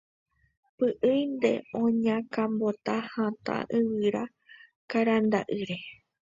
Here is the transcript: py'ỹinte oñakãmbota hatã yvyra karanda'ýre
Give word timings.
py'ỹinte 0.77 1.51
oñakãmbota 1.81 2.95
hatã 3.13 3.55
yvyra 3.79 4.23
karanda'ýre 4.89 5.77